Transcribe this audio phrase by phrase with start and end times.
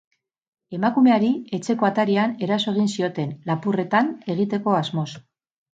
[0.77, 1.29] Emakumeari
[1.59, 5.11] etxeko atarian eraso egin zioten, lapurretan egiteko asmoz.